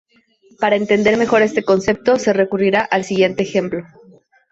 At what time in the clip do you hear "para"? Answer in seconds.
0.59-0.77